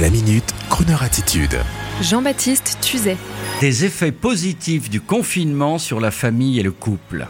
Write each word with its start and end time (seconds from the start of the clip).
La 0.00 0.08
minute, 0.08 0.54
Kroneur 0.70 1.02
attitude. 1.02 1.58
Jean-Baptiste 2.00 2.78
Tuzet. 2.80 3.18
Des 3.60 3.84
effets 3.84 4.10
positifs 4.10 4.88
du 4.88 5.02
confinement 5.02 5.78
sur 5.78 6.00
la 6.00 6.10
famille 6.10 6.58
et 6.58 6.62
le 6.62 6.72
couple. 6.72 7.26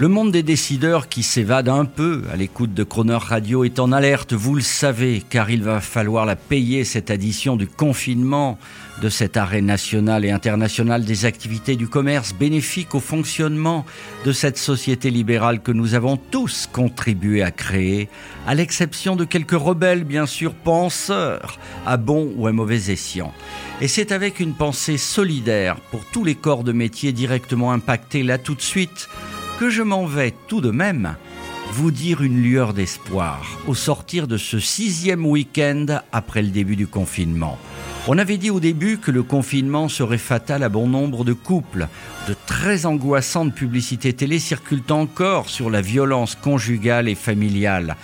Le 0.00 0.06
monde 0.06 0.30
des 0.30 0.44
décideurs 0.44 1.08
qui 1.08 1.24
s'évade 1.24 1.68
un 1.68 1.84
peu 1.84 2.22
à 2.32 2.36
l'écoute 2.36 2.72
de 2.72 2.84
Croner 2.84 3.18
Radio 3.20 3.64
est 3.64 3.80
en 3.80 3.90
alerte, 3.90 4.32
vous 4.32 4.54
le 4.54 4.60
savez, 4.60 5.20
car 5.28 5.50
il 5.50 5.64
va 5.64 5.80
falloir 5.80 6.24
la 6.24 6.36
payer, 6.36 6.84
cette 6.84 7.10
addition 7.10 7.56
du 7.56 7.66
confinement, 7.66 8.60
de 9.02 9.08
cet 9.08 9.36
arrêt 9.36 9.60
national 9.60 10.24
et 10.24 10.30
international 10.30 11.04
des 11.04 11.24
activités 11.24 11.74
du 11.74 11.88
commerce 11.88 12.32
bénéfique 12.32 12.94
au 12.94 13.00
fonctionnement 13.00 13.84
de 14.24 14.30
cette 14.30 14.56
société 14.56 15.10
libérale 15.10 15.62
que 15.62 15.72
nous 15.72 15.94
avons 15.94 16.16
tous 16.16 16.68
contribué 16.72 17.42
à 17.42 17.50
créer, 17.50 18.08
à 18.46 18.54
l'exception 18.54 19.16
de 19.16 19.24
quelques 19.24 19.50
rebelles, 19.50 20.04
bien 20.04 20.26
sûr, 20.26 20.54
penseurs, 20.54 21.58
à 21.84 21.96
bon 21.96 22.32
ou 22.36 22.46
à 22.46 22.52
mauvais 22.52 22.92
escient. 22.92 23.32
Et 23.80 23.88
c'est 23.88 24.12
avec 24.12 24.38
une 24.38 24.54
pensée 24.54 24.96
solidaire 24.96 25.74
pour 25.90 26.04
tous 26.04 26.22
les 26.22 26.36
corps 26.36 26.62
de 26.62 26.72
métier 26.72 27.10
directement 27.10 27.72
impactés 27.72 28.22
là 28.22 28.38
tout 28.38 28.54
de 28.54 28.62
suite 28.62 29.08
que 29.58 29.70
je 29.70 29.82
m'en 29.82 30.06
vais 30.06 30.32
tout 30.46 30.60
de 30.60 30.70
même 30.70 31.16
vous 31.72 31.90
dire 31.90 32.22
une 32.22 32.40
lueur 32.42 32.72
d'espoir 32.74 33.44
au 33.66 33.74
sortir 33.74 34.28
de 34.28 34.36
ce 34.36 34.60
sixième 34.60 35.26
week-end 35.26 35.86
après 36.12 36.42
le 36.42 36.48
début 36.48 36.76
du 36.76 36.86
confinement. 36.86 37.58
On 38.06 38.18
avait 38.18 38.38
dit 38.38 38.50
au 38.50 38.60
début 38.60 38.98
que 38.98 39.10
le 39.10 39.24
confinement 39.24 39.88
serait 39.88 40.16
fatal 40.16 40.62
à 40.62 40.68
bon 40.68 40.86
nombre 40.86 41.24
de 41.24 41.32
couples. 41.32 41.88
De 42.28 42.36
très 42.46 42.86
angoissantes 42.86 43.54
publicités 43.54 44.12
télé 44.12 44.38
circulent 44.38 44.90
encore 44.90 45.48
sur 45.48 45.70
la 45.70 45.80
violence 45.80 46.36
conjugale 46.36 47.08
et 47.08 47.16
familiale. 47.16 47.96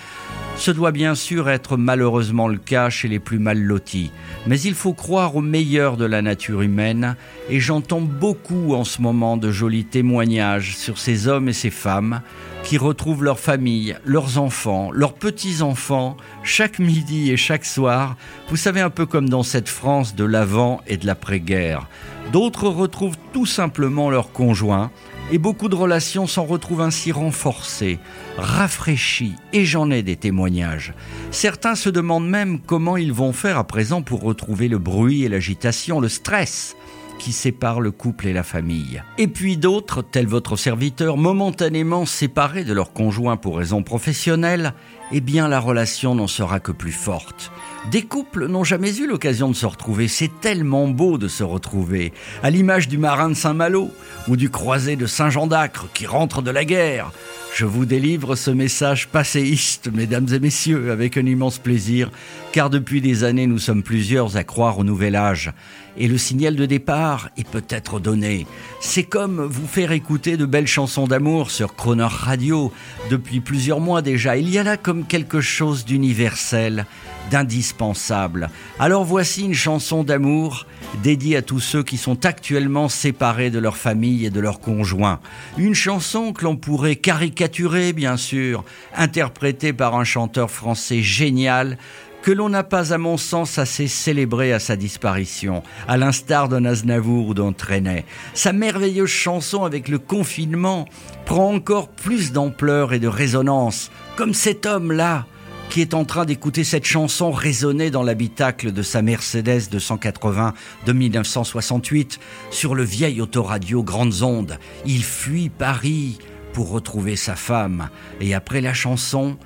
Ce 0.56 0.70
doit 0.70 0.92
bien 0.92 1.14
sûr 1.14 1.50
être 1.50 1.76
malheureusement 1.76 2.48
le 2.48 2.56
cas 2.56 2.88
chez 2.88 3.08
les 3.08 3.18
plus 3.18 3.38
mal 3.38 3.60
lotis, 3.60 4.12
mais 4.46 4.58
il 4.60 4.74
faut 4.74 4.94
croire 4.94 5.36
au 5.36 5.40
meilleur 5.40 5.96
de 5.96 6.06
la 6.06 6.22
nature 6.22 6.62
humaine, 6.62 7.16
et 7.50 7.60
j'entends 7.60 8.00
beaucoup 8.00 8.74
en 8.74 8.84
ce 8.84 9.02
moment 9.02 9.36
de 9.36 9.50
jolis 9.50 9.84
témoignages 9.84 10.76
sur 10.76 10.98
ces 10.98 11.28
hommes 11.28 11.48
et 11.48 11.52
ces 11.52 11.70
femmes 11.70 12.22
qui 12.62 12.78
retrouvent 12.78 13.24
leur 13.24 13.38
famille, 13.38 13.94
leurs 14.06 14.38
enfants, 14.38 14.90
leurs 14.90 15.12
petits-enfants, 15.14 16.16
chaque 16.42 16.78
midi 16.78 17.30
et 17.30 17.36
chaque 17.36 17.66
soir, 17.66 18.16
vous 18.48 18.56
savez 18.56 18.80
un 18.80 18.90
peu 18.90 19.04
comme 19.04 19.28
dans 19.28 19.42
cette 19.42 19.68
France 19.68 20.14
de 20.14 20.24
l'avant 20.24 20.80
et 20.86 20.96
de 20.96 21.06
l'après-guerre. 21.06 21.88
D'autres 22.32 22.68
retrouvent 22.68 23.18
tout 23.34 23.44
simplement 23.44 24.08
leurs 24.08 24.32
conjoints, 24.32 24.90
et 25.30 25.38
beaucoup 25.38 25.68
de 25.68 25.74
relations 25.74 26.26
s'en 26.26 26.44
retrouvent 26.44 26.82
ainsi 26.82 27.12
renforcées, 27.12 27.98
rafraîchies, 28.36 29.34
et 29.52 29.64
j'en 29.64 29.90
ai 29.90 30.02
des 30.02 30.16
témoignages. 30.16 30.94
Certains 31.30 31.74
se 31.74 31.88
demandent 31.88 32.28
même 32.28 32.60
comment 32.60 32.96
ils 32.96 33.12
vont 33.12 33.32
faire 33.32 33.58
à 33.58 33.64
présent 33.64 34.02
pour 34.02 34.22
retrouver 34.22 34.68
le 34.68 34.78
bruit 34.78 35.24
et 35.24 35.28
l'agitation, 35.28 36.00
le 36.00 36.08
stress 36.08 36.76
qui 37.18 37.32
séparent 37.32 37.80
le 37.80 37.90
couple 37.90 38.26
et 38.26 38.32
la 38.32 38.42
famille. 38.42 39.02
Et 39.18 39.28
puis 39.28 39.56
d'autres, 39.56 40.02
tels 40.02 40.26
votre 40.26 40.56
serviteur, 40.56 41.16
momentanément 41.16 42.06
séparés 42.06 42.64
de 42.64 42.72
leur 42.72 42.92
conjoint 42.92 43.36
pour 43.36 43.56
raisons 43.56 43.82
professionnelles, 43.82 44.74
eh 45.12 45.20
bien 45.20 45.48
la 45.48 45.60
relation 45.60 46.14
n'en 46.14 46.26
sera 46.26 46.60
que 46.60 46.72
plus 46.72 46.92
forte. 46.92 47.50
Des 47.90 48.02
couples 48.02 48.46
n'ont 48.46 48.64
jamais 48.64 48.96
eu 48.96 49.06
l'occasion 49.06 49.48
de 49.48 49.54
se 49.54 49.66
retrouver, 49.66 50.08
c'est 50.08 50.40
tellement 50.40 50.88
beau 50.88 51.18
de 51.18 51.28
se 51.28 51.44
retrouver, 51.44 52.12
à 52.42 52.50
l'image 52.50 52.88
du 52.88 52.96
marin 52.96 53.28
de 53.28 53.34
Saint-Malo 53.34 53.90
ou 54.26 54.36
du 54.36 54.48
croisé 54.48 54.96
de 54.96 55.06
Saint-Jean 55.06 55.46
d'Acre 55.46 55.88
qui 55.92 56.06
rentre 56.06 56.40
de 56.40 56.50
la 56.50 56.64
guerre. 56.64 57.12
Je 57.54 57.66
vous 57.66 57.84
délivre 57.84 58.34
ce 58.34 58.50
message 58.50 59.06
passéiste, 59.06 59.88
mesdames 59.92 60.26
et 60.32 60.40
messieurs, 60.40 60.90
avec 60.90 61.16
un 61.16 61.24
immense 61.24 61.58
plaisir, 61.58 62.10
car 62.50 62.68
depuis 62.68 63.00
des 63.00 63.22
années 63.22 63.46
nous 63.46 63.60
sommes 63.60 63.84
plusieurs 63.84 64.36
à 64.36 64.42
croire 64.42 64.78
au 64.78 64.82
nouvel 64.82 65.14
âge. 65.14 65.52
Et 65.96 66.08
le 66.08 66.18
signal 66.18 66.56
de 66.56 66.66
départ 66.66 67.30
est 67.36 67.48
peut-être 67.48 68.00
donné. 68.00 68.48
C'est 68.80 69.04
comme 69.04 69.44
vous 69.44 69.68
faire 69.68 69.92
écouter 69.92 70.36
de 70.36 70.46
belles 70.46 70.66
chansons 70.66 71.06
d'amour 71.06 71.52
sur 71.52 71.76
Croner 71.76 72.08
Radio 72.08 72.72
depuis 73.08 73.38
plusieurs 73.38 73.78
mois 73.78 74.02
déjà. 74.02 74.36
Il 74.36 74.50
y 74.50 74.58
quelque 75.02 75.40
chose 75.40 75.84
d'universel, 75.84 76.86
d'indispensable. 77.30 78.50
Alors 78.78 79.04
voici 79.04 79.42
une 79.42 79.54
chanson 79.54 80.04
d'amour 80.04 80.66
dédiée 81.02 81.36
à 81.36 81.42
tous 81.42 81.60
ceux 81.60 81.82
qui 81.82 81.96
sont 81.96 82.24
actuellement 82.24 82.88
séparés 82.88 83.50
de 83.50 83.58
leur 83.58 83.76
famille 83.76 84.26
et 84.26 84.30
de 84.30 84.40
leur 84.40 84.60
conjoint. 84.60 85.20
Une 85.58 85.74
chanson 85.74 86.32
que 86.32 86.44
l'on 86.44 86.56
pourrait 86.56 86.96
caricaturer, 86.96 87.92
bien 87.92 88.16
sûr, 88.16 88.64
interprétée 88.94 89.72
par 89.72 89.96
un 89.96 90.04
chanteur 90.04 90.50
français 90.50 91.02
génial 91.02 91.78
que 92.24 92.32
l'on 92.32 92.48
n'a 92.48 92.64
pas, 92.64 92.94
à 92.94 92.96
mon 92.96 93.18
sens, 93.18 93.58
assez 93.58 93.86
célébré 93.86 94.54
à 94.54 94.58
sa 94.58 94.76
disparition, 94.76 95.62
à 95.86 95.98
l'instar 95.98 96.48
d'un 96.48 96.64
Aznavour 96.64 97.28
ou 97.28 97.34
d'un 97.34 97.52
Trenet. 97.52 98.06
Sa 98.32 98.54
merveilleuse 98.54 99.10
chanson 99.10 99.64
avec 99.64 99.88
le 99.88 99.98
confinement 99.98 100.88
prend 101.26 101.52
encore 101.52 101.88
plus 101.88 102.32
d'ampleur 102.32 102.94
et 102.94 102.98
de 102.98 103.08
résonance, 103.08 103.90
comme 104.16 104.32
cet 104.32 104.64
homme-là, 104.64 105.26
qui 105.68 105.82
est 105.82 105.92
en 105.92 106.06
train 106.06 106.24
d'écouter 106.24 106.64
cette 106.64 106.86
chanson 106.86 107.30
résonner 107.30 107.90
dans 107.90 108.02
l'habitacle 108.02 108.72
de 108.72 108.82
sa 108.82 109.02
Mercedes 109.02 109.68
280 109.70 110.54
de 110.86 110.92
1968 110.94 112.18
sur 112.50 112.74
le 112.74 112.84
vieil 112.84 113.20
autoradio 113.20 113.82
Grandes 113.82 114.22
Ondes. 114.22 114.58
Il 114.86 115.04
fuit 115.04 115.50
Paris 115.50 116.16
pour 116.54 116.70
retrouver 116.70 117.16
sa 117.16 117.36
femme. 117.36 117.90
Et 118.22 118.32
après 118.32 118.62
la 118.62 118.72
chanson, 118.72 119.36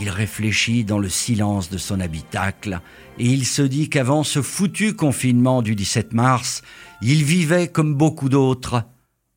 il 0.00 0.10
réfléchit 0.10 0.84
dans 0.84 0.98
le 0.98 1.08
silence 1.08 1.70
de 1.70 1.78
son 1.78 2.00
habitacle 2.00 2.80
et 3.18 3.26
il 3.26 3.46
se 3.46 3.62
dit 3.62 3.88
qu'avant 3.88 4.24
ce 4.24 4.42
foutu 4.42 4.94
confinement 4.94 5.62
du 5.62 5.74
17 5.74 6.12
mars, 6.12 6.62
il 7.02 7.24
vivait 7.24 7.68
comme 7.68 7.94
beaucoup 7.94 8.28
d'autres 8.28 8.84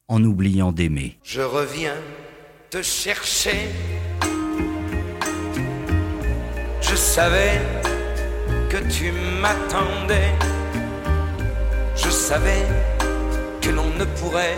en 0.08 0.24
oubliant 0.24 0.72
d'aimer. 0.72 1.18
Je 1.24 1.42
reviens 1.42 1.96
te 2.70 2.82
chercher. 2.82 3.70
Je 6.82 6.96
savais 6.96 7.62
que 8.70 8.78
tu 8.90 9.12
m'attendais. 9.42 10.34
Je 11.96 12.10
savais 12.10 12.66
que 13.62 13.70
l'on 13.70 13.90
ne 13.98 14.06
pourrait 14.20 14.58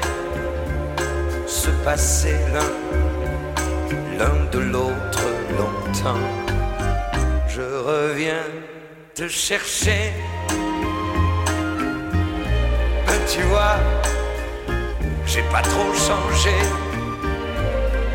se 1.47 1.69
passer 1.83 2.35
l'un 2.53 2.89
l'un 4.19 4.45
de 4.51 4.59
l'autre 4.59 5.18
Je 7.47 7.61
reviens 7.61 8.45
te 9.13 9.27
chercher. 9.27 10.13
Mais 13.05 13.19
tu 13.27 13.41
vois, 13.43 13.77
j'ai 15.25 15.43
pas 15.51 15.61
trop 15.61 15.93
changé. 15.93 16.55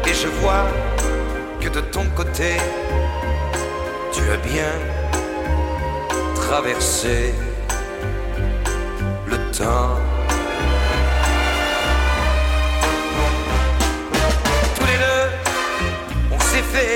Et 0.07 0.15
je 0.15 0.29
vois 0.41 0.67
que 1.61 1.69
de 1.69 1.81
ton 1.81 2.07
côté, 2.17 2.57
tu 4.13 4.23
as 4.31 4.37
bien 4.37 4.73
traversé 6.35 7.35
le 9.27 9.37
temps. 9.57 10.04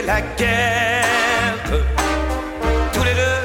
La 0.09 0.21
guerre. 0.41 1.55
Tous 2.95 3.05
les 3.09 3.17
deux, 3.23 3.43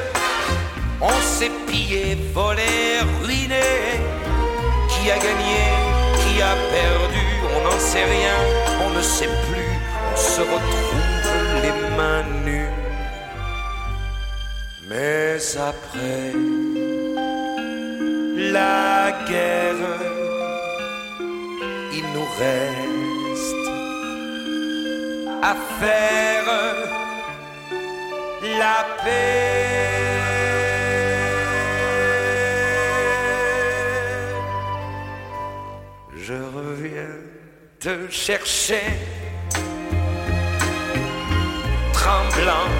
on 1.12 1.16
s'est 1.34 1.54
pillé, 1.68 2.16
volé, 2.32 2.74
ruiné. 3.22 3.68
Qui 4.90 5.02
a 5.14 5.18
gagné, 5.26 5.62
qui 6.20 6.32
a 6.52 6.54
perdu, 6.76 7.26
on 7.54 7.58
n'en 7.66 7.80
sait 7.90 8.08
rien, 8.16 8.38
on 8.84 8.90
ne 8.96 9.02
sait 9.16 9.34
plus. 9.46 9.74
On 10.12 10.16
se 10.34 10.42
retrouve 10.54 11.02
les 11.64 11.76
mains 11.98 12.26
nues. 12.46 12.74
Mais 14.88 15.36
après 15.70 16.32
la 18.56 19.12
guerre, 19.28 19.84
il 21.98 22.04
nous 22.14 22.28
reste 22.40 23.13
à 25.50 25.54
faire 25.78 26.44
la 28.60 28.78
paix. 29.02 29.74
Je 36.16 36.38
reviens 36.58 37.16
te 37.78 37.94
chercher, 38.10 38.86
tremblant 41.92 42.70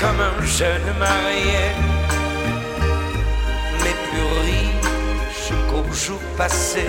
comme 0.00 0.20
un 0.32 0.40
jeune 0.58 0.90
marié, 0.98 1.64
mais 3.82 3.96
plus 4.06 4.28
riche 4.48 5.52
qu'au 5.68 5.86
jour 5.92 6.22
passé 6.38 6.86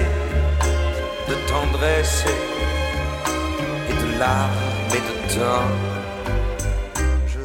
de 1.27 1.35
tendresse 1.51 2.23
larmes 4.19 4.51
et 4.91 5.03
de 5.09 5.15
temps. 5.33 5.71
Je 7.27 7.39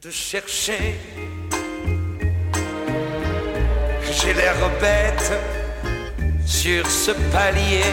te 0.00 0.10
chercher. 0.10 0.98
J'ai 4.02 4.34
l'air 4.34 4.56
bête 4.80 5.32
sur 6.46 6.86
ce 6.86 7.12
palier. 7.32 7.92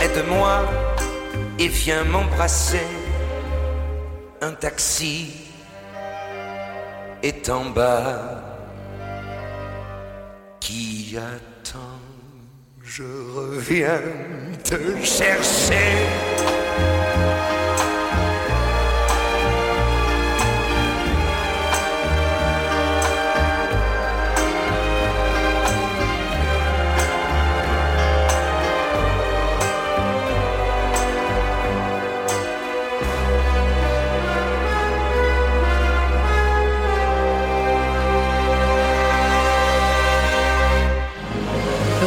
Aide-moi 0.00 0.64
et 1.58 1.68
viens 1.68 2.04
m'embrasser. 2.04 2.86
Un 4.42 4.52
taxi 4.52 5.32
est 7.22 7.48
en 7.50 7.66
bas 7.66 8.42
qui 10.58 11.16
attend. 11.16 11.49
Je 12.92 13.04
reviens 13.36 14.02
te 14.64 14.76
chercher. 15.04 16.99